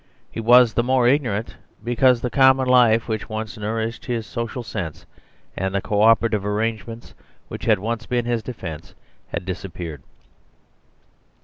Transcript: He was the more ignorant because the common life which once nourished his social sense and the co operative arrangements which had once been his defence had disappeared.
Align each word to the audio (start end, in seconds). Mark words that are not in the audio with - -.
He 0.31 0.39
was 0.39 0.73
the 0.73 0.81
more 0.81 1.07
ignorant 1.07 1.57
because 1.83 2.21
the 2.21 2.31
common 2.31 2.67
life 2.67 3.07
which 3.07 3.29
once 3.29 3.55
nourished 3.55 4.05
his 4.05 4.25
social 4.25 4.63
sense 4.63 5.05
and 5.55 5.75
the 5.75 5.79
co 5.81 6.01
operative 6.01 6.43
arrangements 6.43 7.13
which 7.49 7.65
had 7.65 7.77
once 7.77 8.07
been 8.07 8.25
his 8.25 8.41
defence 8.41 8.95
had 9.27 9.45
disappeared. 9.45 10.01